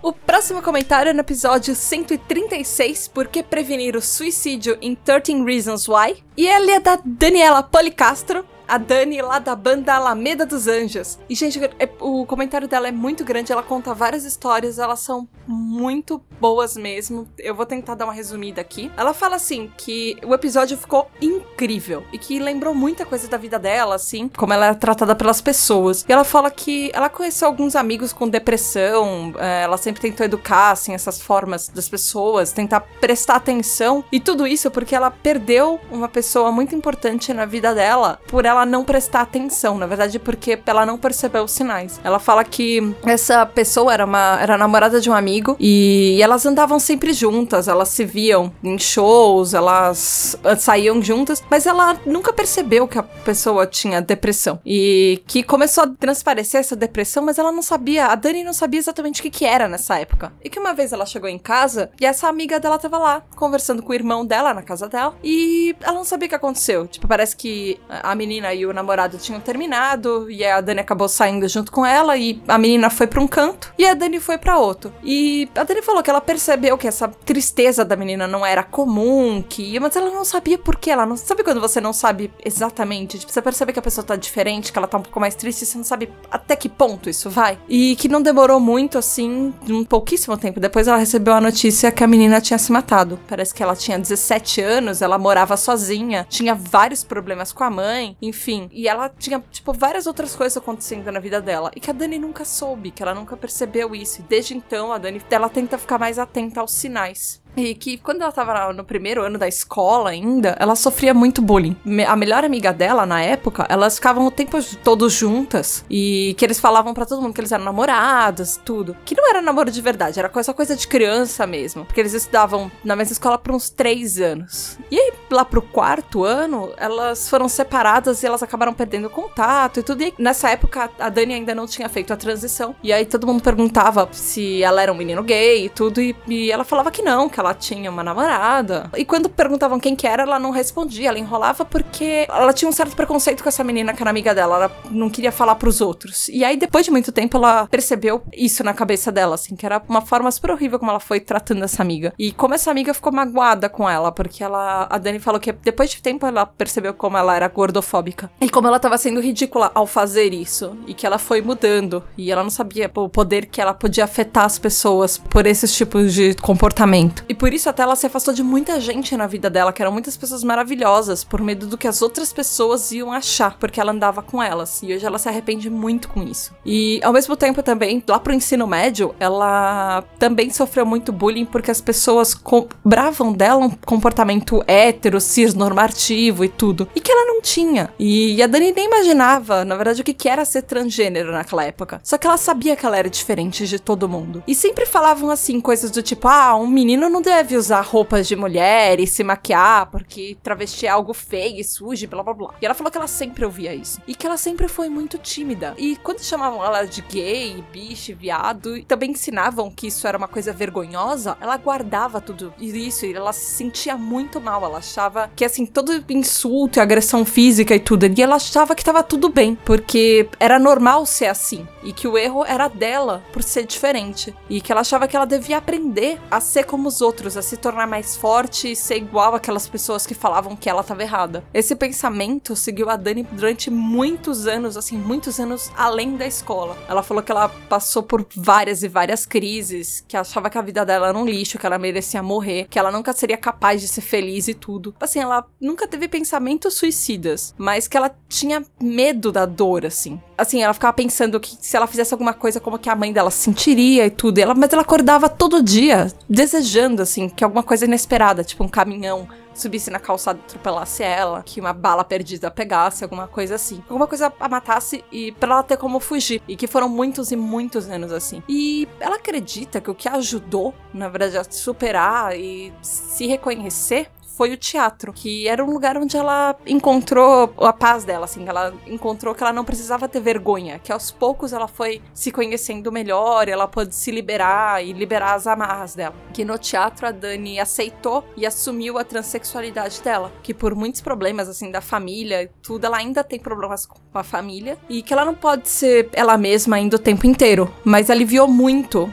[0.00, 5.88] O próximo comentário é no episódio 136, Por que prevenir o suicídio em 13 Reasons
[5.88, 6.22] Why?
[6.36, 11.18] E ele é da Daniela Policastro, a Dani lá da banda Alameda dos Anjos.
[11.28, 15.26] E, gente, é, o comentário dela é muito grande, ela conta várias histórias, elas são
[15.46, 17.26] muito boas mesmo.
[17.38, 18.92] Eu vou tentar dar uma resumida aqui.
[18.96, 23.58] Ela fala assim que o episódio ficou incrível e que lembrou muita coisa da vida
[23.58, 26.04] dela, assim, como ela era tratada pelas pessoas.
[26.06, 30.72] E ela fala que ela conheceu alguns amigos com depressão, é, ela sempre tentou educar,
[30.72, 36.08] assim, essas formas das pessoas, tentar prestar atenção e tudo isso porque ela perdeu uma
[36.08, 40.84] pessoa muito importante na vida dela por ela não prestar atenção, na verdade, porque ela
[40.84, 42.00] não percebeu os sinais.
[42.04, 46.78] Ela fala que essa pessoa era uma era namorada de um amigo e elas andavam
[46.78, 52.98] sempre juntas, elas se viam em shows, elas saíam juntas, mas ela nunca percebeu que
[52.98, 58.06] a pessoa tinha depressão e que começou a transparecer essa depressão, mas ela não sabia,
[58.06, 60.32] a Dani não sabia exatamente o que, que era nessa época.
[60.42, 63.82] E que uma vez ela chegou em casa e essa amiga dela tava lá conversando
[63.82, 66.86] com o irmão dela na casa dela e ela não sabia o que aconteceu.
[66.86, 71.48] Tipo, parece que a menina e o namorado tinham terminado e a Dani acabou saindo
[71.48, 74.58] junto com ela e a menina foi para um canto e a Dani foi para
[74.58, 74.92] outro.
[75.02, 79.42] E a Dani falou que ela percebeu que essa tristeza da menina não era comum,
[79.42, 83.18] que mas ela não sabia por que ela não sabe quando você não sabe exatamente,
[83.18, 85.64] tipo, você percebe que a pessoa tá diferente, que ela tá um pouco mais triste,
[85.64, 87.58] você não sabe até que ponto isso vai.
[87.68, 92.04] E que não demorou muito assim, um pouquíssimo tempo depois ela recebeu a notícia que
[92.04, 93.18] a menina tinha se matado.
[93.28, 98.16] Parece que ela tinha 17 anos, ela morava sozinha, tinha vários problemas com a mãe,
[98.20, 98.37] enfim,
[98.72, 102.18] e ela tinha tipo várias outras coisas acontecendo na vida dela e que a Dani
[102.18, 104.20] nunca soube, que ela nunca percebeu isso.
[104.20, 107.42] E desde então a Dani ela tenta ficar mais atenta aos sinais.
[107.58, 111.76] E que quando ela tava no primeiro ano da escola ainda, ela sofria muito bullying.
[112.06, 115.84] A melhor amiga dela, na época, elas ficavam o tempo todo juntas.
[115.90, 118.96] E que eles falavam para todo mundo que eles eram namorados, tudo.
[119.04, 121.84] Que não era namoro de verdade, era essa coisa de criança mesmo.
[121.84, 124.78] Porque eles estudavam na mesma escola por uns três anos.
[124.90, 129.82] E aí, lá pro quarto ano, elas foram separadas e elas acabaram perdendo contato e
[129.82, 130.02] tudo.
[130.02, 132.76] E nessa época, a Dani ainda não tinha feito a transição.
[132.82, 136.00] E aí todo mundo perguntava se ela era um menino gay e tudo.
[136.00, 138.90] E, e ela falava que não, que ela ela tinha uma namorada.
[138.96, 142.72] E quando perguntavam quem que era, ela não respondia, ela enrolava porque ela tinha um
[142.72, 146.28] certo preconceito com essa menina que era amiga dela, ela não queria falar pros outros.
[146.28, 149.82] E aí, depois de muito tempo, ela percebeu isso na cabeça dela, assim, que era
[149.88, 152.12] uma forma super horrível como ela foi tratando essa amiga.
[152.18, 154.86] E como essa amiga ficou magoada com ela, porque ela.
[154.90, 158.30] A Dani falou que depois de tempo ela percebeu como ela era gordofóbica.
[158.40, 160.76] E como ela tava sendo ridícula ao fazer isso.
[160.86, 162.02] E que ela foi mudando.
[162.16, 166.12] E ela não sabia o poder que ela podia afetar as pessoas por esses tipos
[166.12, 167.24] de comportamento.
[167.28, 169.92] E por isso até ela se afastou de muita gente na vida dela, que eram
[169.92, 174.22] muitas pessoas maravilhosas, por medo do que as outras pessoas iam achar, porque ela andava
[174.22, 174.82] com elas.
[174.82, 176.54] E hoje ela se arrepende muito com isso.
[176.64, 181.70] E ao mesmo tempo também, lá pro ensino médio, ela também sofreu muito bullying porque
[181.70, 186.88] as pessoas cobravam dela um comportamento hétero, cis, normativo e tudo.
[186.94, 187.92] E que ela não tinha.
[187.98, 192.00] E a Dani nem imaginava, na verdade, o que era ser transgênero naquela época.
[192.02, 194.42] Só que ela sabia que ela era diferente de todo mundo.
[194.46, 198.36] E sempre falavam assim, coisas do tipo, ah, um menino não deve usar roupas de
[198.36, 202.54] mulher e se maquiar porque travesti é algo feio e sujo, blá blá blá.
[202.60, 204.00] E ela falou que ela sempre ouvia isso.
[204.06, 205.74] E que ela sempre foi muito tímida.
[205.78, 210.28] E quando chamavam ela de gay, bicho, viado, e também ensinavam que isso era uma
[210.28, 214.64] coisa vergonhosa, ela guardava tudo isso e ela se sentia muito mal.
[214.64, 218.84] Ela achava que, assim, todo insulto e agressão física e tudo, e ela achava que
[218.84, 221.66] tava tudo bem, porque era normal ser assim.
[221.82, 224.34] E que o erro era dela por ser diferente.
[224.48, 227.42] E que ela achava que ela devia aprender a ser como os outros outros, a
[227.42, 231.42] se tornar mais forte e ser igual aquelas pessoas que falavam que ela estava errada.
[231.54, 236.76] Esse pensamento seguiu a Dani durante muitos anos, assim, muitos anos além da escola.
[236.86, 240.84] Ela falou que ela passou por várias e várias crises, que achava que a vida
[240.84, 244.02] dela era um lixo, que ela merecia morrer, que ela nunca seria capaz de ser
[244.02, 244.94] feliz e tudo.
[245.00, 250.20] Assim, ela nunca teve pensamentos suicidas, mas que ela tinha medo da dor, assim.
[250.36, 253.30] Assim, ela ficava pensando que se ela fizesse alguma coisa, como que a mãe dela
[253.30, 254.38] se sentiria e tudo.
[254.38, 258.68] E ela, mas ela acordava todo dia, desejando, assim, que alguma coisa inesperada, tipo um
[258.68, 263.82] caminhão subisse na calçada e atropelasse ela, que uma bala perdida pegasse, alguma coisa assim.
[263.88, 266.40] Alguma coisa a matasse e pra ela ter como fugir.
[266.46, 268.42] E que foram muitos e muitos anos assim.
[268.48, 274.52] E ela acredita que o que ajudou, na verdade, a superar e se reconhecer foi
[274.52, 279.34] o teatro, que era um lugar onde ela encontrou a paz dela, assim, ela encontrou
[279.34, 283.66] que ela não precisava ter vergonha, que aos poucos ela foi se conhecendo melhor, ela
[283.66, 286.14] pôde se liberar e liberar as amarras dela.
[286.32, 291.48] Que no teatro a Dani aceitou e assumiu a transexualidade dela, que por muitos problemas,
[291.48, 295.34] assim, da família tudo, ela ainda tem problemas com a família e que ela não
[295.34, 299.12] pode ser ela mesma ainda o tempo inteiro, mas aliviou muito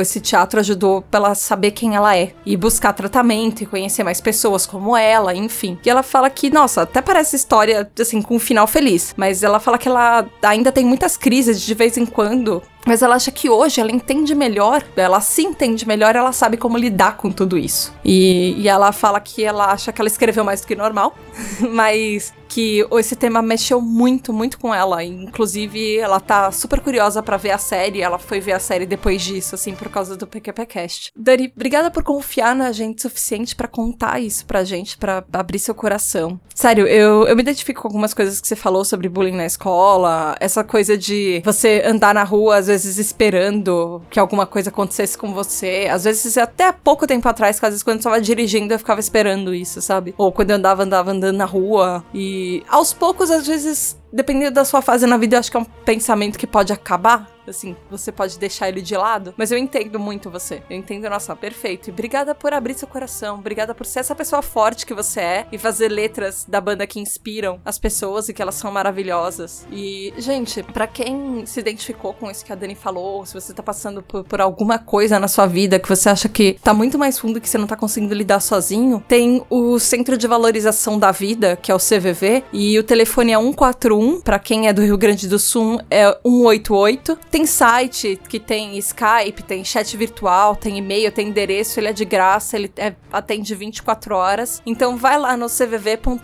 [0.00, 4.20] esse teatro ajudou pra ela saber quem ela é e buscar tratamento e conhecer mais
[4.20, 5.78] pessoas como ela, enfim.
[5.84, 9.60] E ela fala que, nossa, até parece história, assim, com um final feliz, mas ela
[9.60, 13.50] fala que ela ainda tem muitas crises de vez em quando mas ela acha que
[13.50, 17.92] hoje ela entende melhor, ela se entende melhor, ela sabe como lidar com tudo isso.
[18.04, 21.12] E, e ela fala que ela acha que ela escreveu mais do que normal,
[21.72, 25.04] mas que esse tema mexeu muito, muito com ela.
[25.04, 28.00] Inclusive, ela tá super curiosa para ver a série.
[28.00, 31.12] Ela foi ver a série depois disso, assim, por causa do PQPcast.
[31.14, 35.58] Dani, obrigada por confiar na gente o suficiente para contar isso pra gente, para abrir
[35.58, 36.40] seu coração.
[36.54, 40.34] Sério, eu, eu me identifico com algumas coisas que você falou sobre bullying na escola,
[40.40, 45.34] essa coisa de você andar na rua, às vezes esperando que alguma coisa acontecesse com
[45.34, 45.88] você.
[45.90, 49.54] Às vezes, até pouco tempo atrás, às vezes, quando eu tava dirigindo, eu ficava esperando
[49.54, 50.14] isso, sabe?
[50.16, 54.64] Ou quando eu andava, andava andando na rua e aos poucos, às vezes, dependendo da
[54.64, 58.10] sua fase na vida, eu acho que é um pensamento que pode acabar assim, você
[58.12, 60.62] pode deixar ele de lado, mas eu entendo muito você.
[60.68, 61.88] Eu entendo, nossa, perfeito.
[61.88, 65.46] E obrigada por abrir seu coração, obrigada por ser essa pessoa forte que você é
[65.52, 69.66] e fazer letras da banda que inspiram as pessoas e que elas são maravilhosas.
[69.70, 73.62] E, gente, para quem se identificou com isso que a Dani falou, se você tá
[73.62, 77.18] passando por, por, alguma coisa na sua vida que você acha que tá muito mais
[77.18, 81.56] fundo que você não tá conseguindo lidar sozinho, tem o Centro de Valorização da Vida,
[81.56, 85.28] que é o CVV, e o telefone é 141, para quem é do Rio Grande
[85.28, 91.28] do Sul é 188 tem site que tem Skype, tem chat virtual, tem e-mail, tem
[91.28, 94.62] endereço, ele é de graça, ele é, atende 24 horas.
[94.64, 96.22] Então vai lá no cvv.org.br,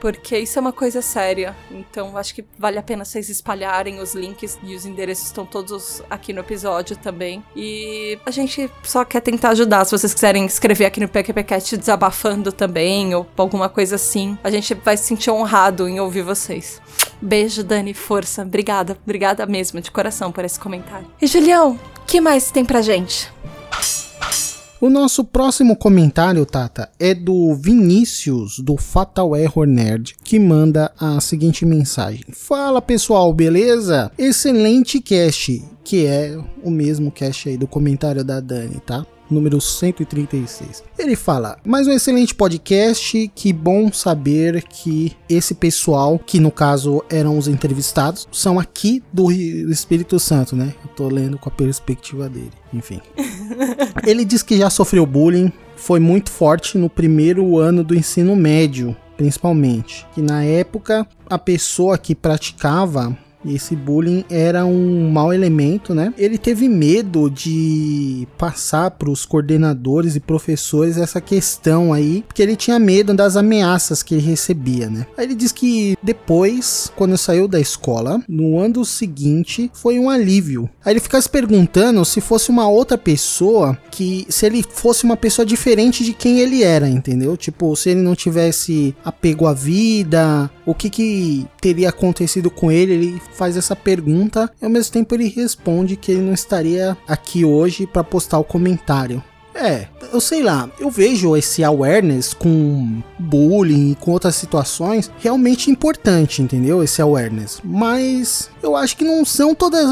[0.00, 1.56] porque isso é uma coisa séria.
[1.72, 6.04] Então acho que vale a pena vocês espalharem os links e os endereços estão todos
[6.08, 7.42] aqui no episódio também.
[7.56, 9.84] E a gente só quer tentar ajudar.
[9.86, 14.72] Se vocês quiserem escrever aqui no PQPcast desabafando também, ou alguma coisa assim, a gente
[14.72, 16.80] vai se sentir honrado em ouvir vocês.
[17.24, 18.42] Beijo, Dani, força.
[18.42, 21.06] Obrigada, obrigada mesmo de coração, por esse comentário.
[21.22, 23.32] E Julião, o que mais tem pra gente?
[24.78, 31.18] O nosso próximo comentário, Tata, é do Vinícius, do Fatal Error Nerd, que manda a
[31.18, 34.12] seguinte mensagem: Fala pessoal, beleza?
[34.18, 39.06] Excelente cast, que é o mesmo cast aí do comentário da Dani, tá?
[39.30, 40.82] Número 136.
[40.98, 43.30] Ele fala: Mais um excelente podcast.
[43.34, 49.30] Que bom saber que esse pessoal, que no caso eram os entrevistados, são aqui do
[49.30, 50.74] Espírito Santo, né?
[50.82, 52.52] Eu tô lendo com a perspectiva dele.
[52.72, 53.00] Enfim.
[54.06, 55.52] Ele diz que já sofreu bullying.
[55.76, 60.06] Foi muito forte no primeiro ano do ensino médio, principalmente.
[60.14, 66.12] Que na época a pessoa que praticava esse bullying era um mau elemento, né?
[66.16, 72.56] Ele teve medo de passar para os coordenadores e professores essa questão aí, porque ele
[72.56, 75.06] tinha medo das ameaças que ele recebia, né?
[75.16, 80.68] Aí ele diz que depois, quando saiu da escola, no ano seguinte, foi um alívio.
[80.84, 85.16] Aí ele fica se perguntando se fosse uma outra pessoa, que se ele fosse uma
[85.16, 87.36] pessoa diferente de quem ele era, entendeu?
[87.36, 92.92] Tipo, se ele não tivesse apego à vida, o que que teria acontecido com ele?
[92.92, 97.44] Ele faz essa pergunta e ao mesmo tempo ele responde que ele não estaria aqui
[97.44, 99.22] hoje para postar o comentário.
[99.54, 105.70] É, eu sei lá, eu vejo esse awareness com bullying e com outras situações realmente
[105.70, 106.82] importante, entendeu?
[106.82, 107.60] Esse awareness.
[107.62, 109.84] Mas eu acho que não são todas.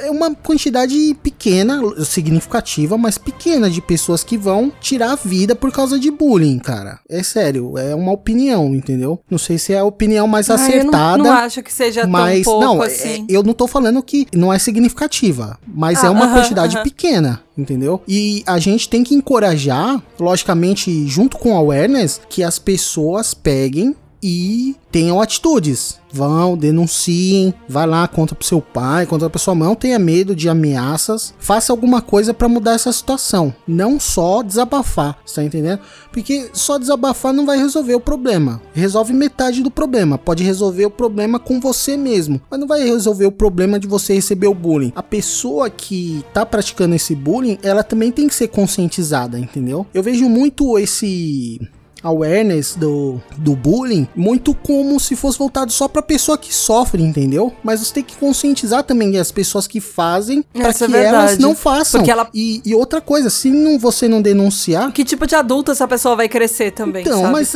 [0.00, 5.72] É uma quantidade pequena, significativa, mas pequena de pessoas que vão tirar a vida por
[5.72, 7.00] causa de bullying, cara.
[7.08, 9.20] É sério, é uma opinião, entendeu?
[9.30, 11.18] Não sei se é a opinião mais ah, acertada.
[11.18, 13.26] Eu não, não acho que seja mas, tão pouco não, é, assim.
[13.28, 16.34] É, eu não tô falando que não é significativa, mas ah, é uma uh -huh,
[16.34, 16.84] quantidade uh -huh.
[16.84, 18.02] pequena entendeu?
[18.06, 23.94] E a gente tem que encorajar, logicamente, junto com a awareness, que as pessoas peguem
[24.22, 26.00] e tenham atitudes.
[26.14, 30.36] Vão, denunciem, vai lá, conta pro seu pai, conta pra sua mãe, não tenha medo
[30.36, 33.54] de ameaças, faça alguma coisa para mudar essa situação.
[33.66, 35.80] Não só desabafar, tá entendendo?
[36.12, 38.60] Porque só desabafar não vai resolver o problema.
[38.74, 40.18] Resolve metade do problema.
[40.18, 44.12] Pode resolver o problema com você mesmo, mas não vai resolver o problema de você
[44.12, 44.92] receber o bullying.
[44.94, 49.86] A pessoa que tá praticando esse bullying, ela também tem que ser conscientizada, entendeu?
[49.94, 51.58] Eu vejo muito esse
[52.02, 57.52] awareness do, do bullying muito como se fosse voltado só pra pessoa que sofre, entendeu?
[57.62, 61.54] Mas você tem que conscientizar também as pessoas que fazem para que é elas não
[61.54, 62.00] façam.
[62.00, 62.28] Porque ela...
[62.34, 64.92] E, e, outra coisa, se não, você não denunciar.
[64.92, 67.02] Que tipo de adulto essa pessoa vai crescer também?
[67.02, 67.32] Então, sabe?
[67.32, 67.54] mas.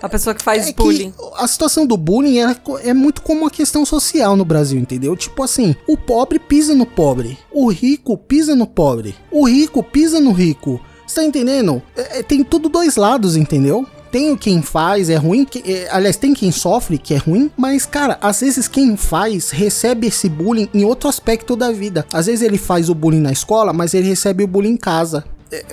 [0.00, 1.10] A pessoa que faz é bullying.
[1.10, 5.16] Que a situação do bullying é, é muito como uma questão social no Brasil, entendeu?
[5.16, 10.20] Tipo assim, o pobre pisa no pobre, o rico pisa no pobre, o rico pisa
[10.20, 10.80] no rico.
[11.08, 11.82] Você tá entendendo?
[11.96, 13.86] É, é, tem tudo dois lados, entendeu?
[14.12, 15.44] Tem quem faz, é ruim.
[15.44, 17.50] Que, é, aliás, tem quem sofre, que é ruim.
[17.56, 22.06] Mas, cara, às vezes quem faz recebe esse bullying em outro aspecto da vida.
[22.12, 25.24] Às vezes ele faz o bullying na escola, mas ele recebe o bullying em casa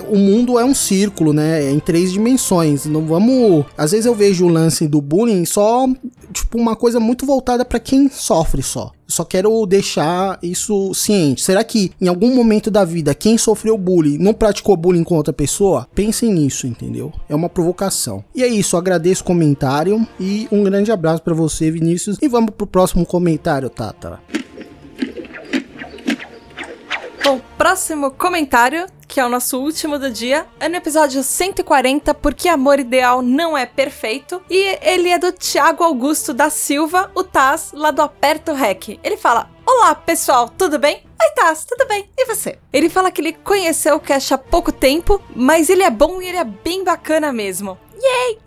[0.08, 1.64] o mundo é um círculo, né?
[1.64, 2.86] É em três dimensões.
[2.86, 3.66] Não vamos.
[3.78, 5.88] Às vezes eu vejo o lance do bullying só,
[6.32, 8.92] tipo, uma coisa muito voltada para quem sofre só.
[9.08, 11.44] Só quero deixar isso ciente.
[11.44, 15.34] Será que em algum momento da vida quem sofreu bullying não praticou bullying com outra
[15.34, 15.88] pessoa?
[15.94, 17.14] Pensem nisso, entendeu?
[17.30, 18.24] É uma provocação.
[18.34, 22.18] E é isso, agradeço o comentário e um grande abraço para você, Vinícius.
[22.22, 24.20] E vamos pro próximo comentário, Tata.
[27.24, 28.86] Bom, próximo comentário,
[29.16, 33.58] que é o nosso último do dia, é no episódio 140, Porque Amor Ideal Não
[33.58, 34.42] É Perfeito.
[34.50, 39.00] E ele é do Tiago Augusto da Silva, o Taz, lá do Aperto Rec.
[39.02, 40.96] Ele fala: Olá, pessoal, tudo bem?
[40.96, 42.10] Oi, Taz, tudo bem?
[42.18, 42.60] E você?
[42.74, 46.28] Ele fala que ele conheceu o Cash há pouco tempo, mas ele é bom e
[46.28, 47.80] ele é bem bacana mesmo.
[48.02, 48.40] Yay!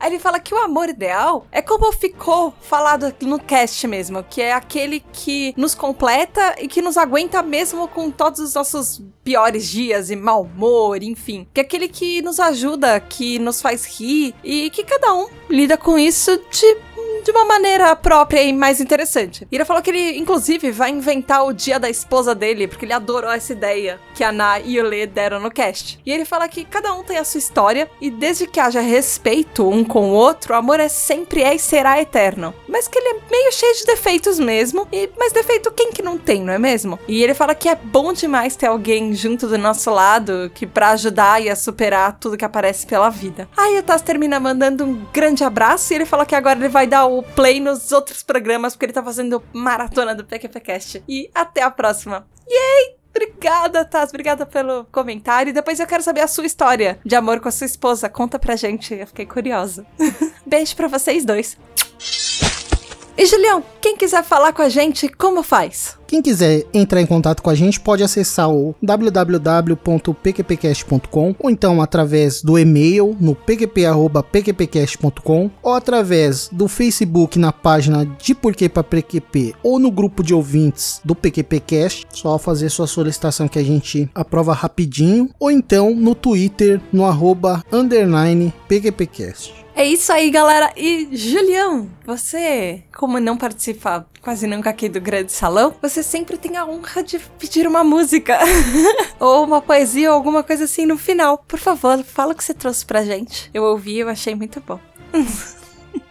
[0.00, 4.40] Aí ele fala que o amor ideal é como ficou falado no cast mesmo, que
[4.40, 9.68] é aquele que nos completa e que nos aguenta mesmo com todos os nossos piores
[9.68, 11.46] dias e mau humor, enfim.
[11.52, 15.76] Que é aquele que nos ajuda, que nos faz rir e que cada um lida
[15.76, 16.76] com isso de
[17.24, 19.48] de uma maneira própria e mais interessante.
[19.50, 22.92] E ele falou que ele, inclusive, vai inventar o dia da esposa dele, porque ele
[22.92, 25.98] adorou essa ideia que a Na e o Lê deram no cast.
[26.04, 29.66] E ele fala que cada um tem a sua história, e desde que haja respeito
[29.66, 32.54] um com o outro, o amor é sempre é e será eterno.
[32.74, 36.18] Mas que ele é meio cheio de defeitos mesmo, e mas defeito quem que não
[36.18, 36.98] tem, não é mesmo?
[37.06, 40.90] E ele fala que é bom demais ter alguém junto do nosso lado que para
[40.90, 43.48] ajudar e a superar tudo que aparece pela vida.
[43.56, 46.84] Aí o Taz termina mandando um grande abraço e ele fala que agora ele vai
[46.84, 51.04] dar o play nos outros programas, porque ele tá fazendo maratona do PQPcast.
[51.08, 52.26] E até a próxima.
[52.50, 52.96] Yay!
[53.14, 54.10] Obrigada, Taz.
[54.10, 55.50] Obrigada pelo comentário.
[55.50, 58.08] E depois eu quero saber a sua história de amor com a sua esposa.
[58.08, 58.92] Conta pra gente.
[58.92, 59.86] Eu fiquei curiosa.
[60.44, 61.56] Beijo pra vocês dois.
[63.16, 65.96] E Julião, quem quiser falar com a gente, como faz?
[66.04, 72.42] Quem quiser entrar em contato com a gente pode acessar o www.pqpcast.com ou então através
[72.42, 79.78] do e-mail no pqp@pqpcast.com ou através do Facebook na página de Porquê para PQP ou
[79.78, 85.30] no grupo de ouvintes do PQPcast, só fazer sua solicitação que a gente aprova rapidinho
[85.38, 89.63] ou então no Twitter no arroba underline PQPcast.
[89.76, 90.72] É isso aí, galera.
[90.76, 96.56] E Julião, você, como não participa quase nunca aqui do grande salão, você sempre tem
[96.56, 98.38] a honra de pedir uma música
[99.18, 101.38] ou uma poesia ou alguma coisa assim no final.
[101.38, 103.50] Por favor, fala o que você trouxe pra gente.
[103.52, 104.78] Eu ouvi eu achei muito bom.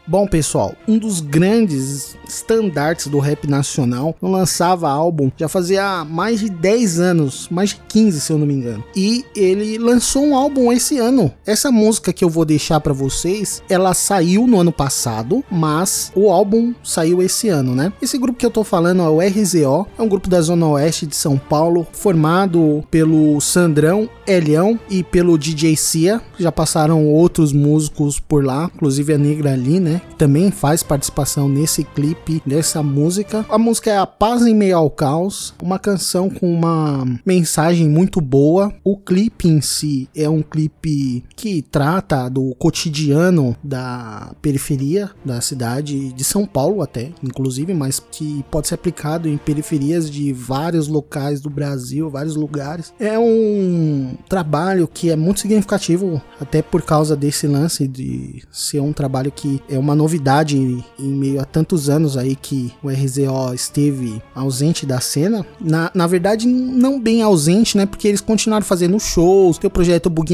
[0.06, 6.42] Bom, pessoal, um dos grandes estandartes do rap nacional não lançava álbum já fazia mais
[6.42, 8.84] de 10 anos, mais de 15 se eu não me engano.
[8.94, 11.32] E ele lançou um álbum esse ano.
[11.46, 16.30] Essa música que eu vou deixar para vocês, ela saiu no ano passado, mas o
[16.30, 17.94] álbum saiu esse ano, né?
[18.02, 21.06] Esse grupo que eu tô falando é o RZO, é um grupo da Zona Oeste
[21.06, 26.22] de São Paulo, formado pelo Sandrão, Elião e pelo DJ Cia.
[26.38, 29.93] Já passaram outros músicos por lá, inclusive a Negra ali, né?
[30.18, 33.46] Também faz participação nesse clipe dessa música.
[33.50, 38.22] A música é A Paz em Meio ao Caos, uma canção com uma mensagem muito
[38.22, 38.74] boa.
[38.84, 46.14] O clipe em si é um clipe que trata do cotidiano da periferia da cidade
[46.14, 51.42] de São Paulo até, inclusive, mas que pode ser aplicado em periferias de vários locais
[51.42, 52.94] do Brasil, vários lugares.
[53.00, 58.94] É um trabalho que é muito significativo, até por causa desse lance de ser um
[58.94, 64.22] trabalho que é uma novidade em, meio a tantos anos aí que o RZO esteve
[64.34, 65.46] ausente da cena.
[65.60, 67.86] Na, na verdade, não bem ausente, né?
[67.86, 70.34] Porque eles continuaram fazendo shows, tem o projeto Bug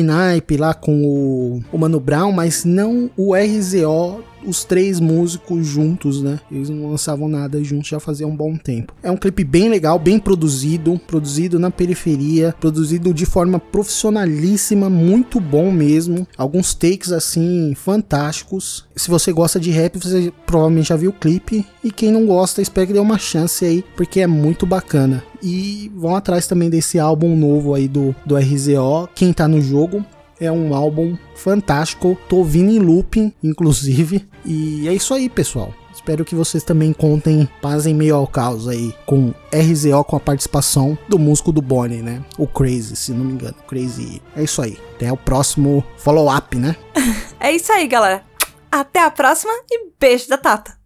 [0.58, 6.40] lá com o, o Mano Brown, mas não o RZO os três músicos juntos, né?
[6.52, 8.94] Eles não lançavam nada juntos já fazia um bom tempo.
[9.02, 15.40] É um clipe bem legal, bem produzido, produzido na periferia, produzido de forma profissionalíssima, muito
[15.40, 16.28] bom mesmo.
[16.38, 18.86] Alguns takes assim fantásticos.
[18.96, 22.62] Se você gosta de rap, você provavelmente já viu o clipe e quem não gosta,
[22.62, 25.24] espero que dê uma chance aí, porque é muito bacana.
[25.42, 30.06] E vão atrás também desse álbum novo aí do, do RZO, quem tá no jogo.
[30.40, 32.18] É um álbum fantástico.
[32.28, 34.28] Tô ouvindo em looping, inclusive.
[34.46, 35.74] E é isso aí, pessoal.
[35.94, 40.20] Espero que vocês também contem Paz em Meio ao Caos aí, com RZO com a
[40.20, 42.24] participação do músico do Bonnie, né?
[42.38, 43.56] O Crazy, se não me engano.
[43.68, 44.22] Crazy.
[44.36, 44.78] É isso aí.
[44.96, 46.76] Até o próximo follow-up, né?
[47.40, 48.24] é isso aí, galera.
[48.72, 50.79] Até a próxima e beijo da Tata.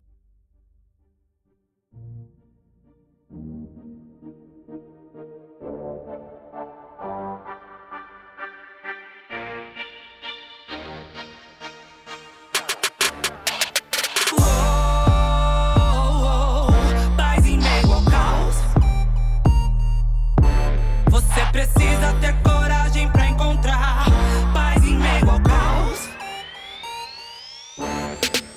[21.54, 24.06] Precisa ter coragem pra encontrar
[24.52, 26.10] paz em meio ao caos.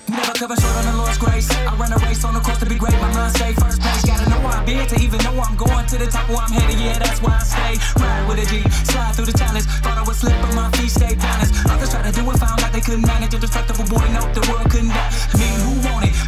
[0.09, 1.51] Never cover short on the Lord's grace.
[1.51, 2.99] I run a race on the course to be great.
[2.99, 4.01] My mind stay first place.
[4.01, 6.51] Gotta know where I'm here to even know I'm going to the top where I'm
[6.51, 6.81] headed.
[6.81, 7.77] Yeah, that's why I stay.
[8.01, 9.67] Ride with a G, slide through the challenge.
[9.85, 11.69] Thought I would slip, but my feet stay balanced.
[11.69, 13.35] Others try to do it, found out they couldn't manage.
[13.35, 15.13] A destructible boy, nope, the world couldn't die.
[15.37, 15.76] Me who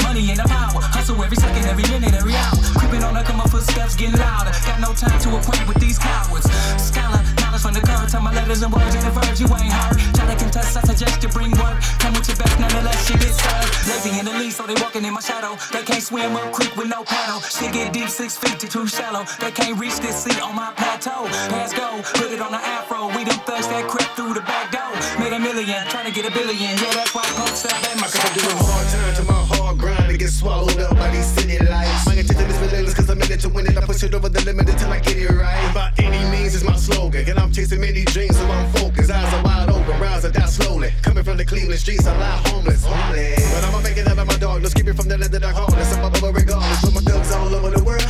[0.09, 0.81] Money ain't a power.
[0.81, 2.57] Hustle every second, every minute, every hour.
[2.81, 4.53] Creeping on the come up footsteps, getting louder.
[4.65, 6.49] Got no time to acquaint with these cowards.
[6.81, 8.09] Scholar, knowledge from the curve.
[8.11, 9.97] Tell my letters and words in the verge, you ain't heard.
[10.15, 11.81] Try to contest, I suggest you bring work.
[12.01, 13.73] Come with your best, nonetheless, shit is served.
[13.89, 15.57] Lazy in the lead, so they walking in my shadow.
[15.73, 17.41] They can't swim up creek with no paddle.
[17.41, 19.25] Shit get deep, six feet to too shallow.
[19.41, 21.29] They can't reach this seat on my plateau.
[21.49, 23.09] Pass go, put it on the afro.
[23.17, 24.93] We them thugs that crept through the back door.
[25.19, 26.77] Made a million, trying to get a billion.
[26.77, 29.41] Yeah, that's why I post that back my I give a hard time to my
[29.57, 32.07] hard grind and get swallowed up by these city lights.
[32.07, 33.77] My intention is relentless cause I'm in it to win it.
[33.77, 35.75] I push it over the limit until I get it right.
[35.75, 37.38] By any means is my slogan.
[37.39, 39.13] And I'm chasing many dreams, so I'm focused.
[39.13, 40.93] Eyes are wide open, rise or die slowly.
[41.03, 42.85] Coming from the Cleveland streets, I lie homeless.
[42.85, 43.55] homeless.
[43.55, 44.75] But I'ma make it out of my darkness.
[44.75, 45.97] Keep it from the of the hardness.
[45.97, 46.81] I'm above regardless.
[46.81, 48.03] Put my thugs all over the world.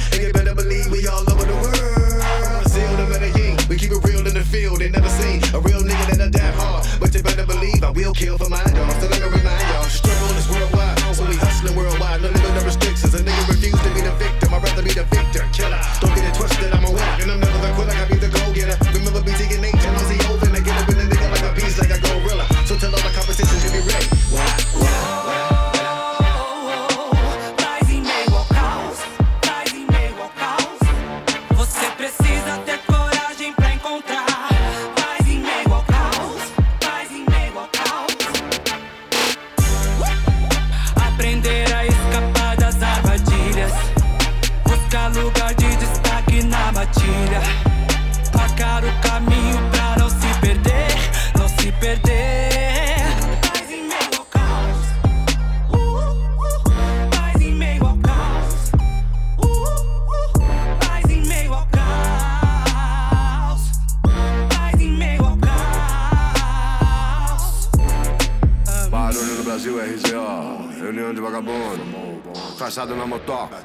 [72.59, 73.57] Traçado na motoca.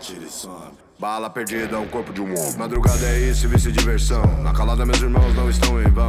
[1.00, 2.58] Bala perdida, um corpo de um homem.
[2.58, 4.24] Madrugada é isso, vice diversão.
[4.44, 6.08] Na calada, meus irmãos não estão em vão.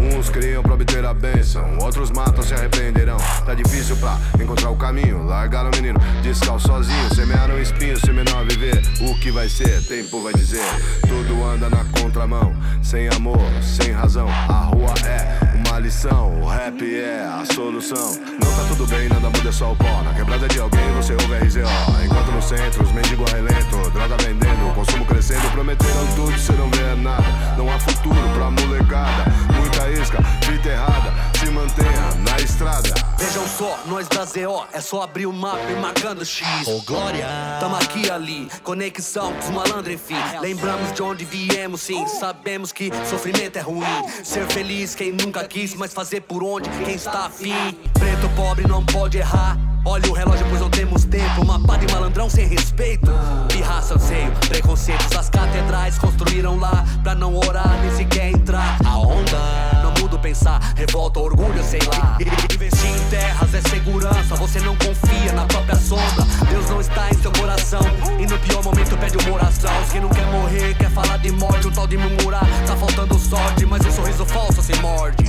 [0.00, 3.18] Uns criam pra obter a bênção, outros matam, se arrependerão.
[3.46, 5.22] Tá difícil pra encontrar o caminho.
[5.22, 7.14] Largaram o menino descalço sozinho.
[7.14, 8.82] Semearam espinhos, sem menor viver.
[9.00, 10.66] O que vai ser, tempo vai dizer.
[11.02, 14.28] Tudo anda na contramão, sem amor, sem razão.
[14.28, 15.53] A rua é
[15.84, 18.14] lição, o rap é a solução.
[18.42, 20.02] Não tá tudo bem, nada muda, é só o pó.
[20.02, 21.60] Na quebrada de alguém você ouve RZO.
[22.02, 25.46] Enquanto no centro, os mendigos relento, droga vendendo, consumo crescendo.
[25.50, 27.24] Prometeram tudo, cê não vê nada.
[27.58, 29.30] Não há futuro pra molecada.
[29.54, 31.33] Muita isca, fita errada.
[31.44, 32.94] Se mantenha na estrada.
[33.18, 36.66] Vejam só, nós da ZO, é só abrir o mapa e marcando X.
[36.66, 37.26] Ô glória!
[37.60, 40.16] Tamo aqui e ali, conexão com os malandros, enfim.
[40.40, 42.06] Lembramos de onde viemos, sim.
[42.06, 43.84] Sabemos que sofrimento é ruim.
[44.24, 47.78] Ser feliz quem nunca quis, mas fazer por onde quem está afim.
[47.92, 49.58] Preto pobre não pode errar.
[49.86, 51.42] Olha o relógio, pois não temos tempo.
[51.42, 53.10] Uma pá de malandrão sem respeito.
[53.48, 55.14] Pirraça, anseio, preconceitos.
[55.14, 58.78] As catedrais construíram lá pra não orar nem sequer entrar.
[58.82, 62.16] A onda não muda o pensar, revolta, orgulho, sei lá.
[62.52, 64.34] Investir em terras é segurança.
[64.36, 66.24] Você não confia na própria sombra.
[66.48, 67.80] Deus não está em seu coração.
[68.18, 69.72] E no pior momento pede uma oração.
[69.90, 71.66] Quem não quer morrer, quer falar de morte.
[71.66, 73.66] O tal de murmurar, tá faltando sorte.
[73.66, 75.24] Mas o sorriso falso se morde.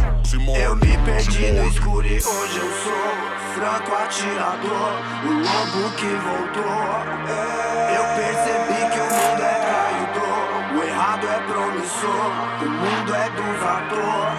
[0.56, 4.92] Eu me perdi no escuro e hoje eu sou Franco atirador,
[5.24, 6.66] o lobo que voltou
[7.90, 12.32] Eu percebi que o mundo é traidor O errado é promissor,
[12.62, 14.35] o mundo é dos atores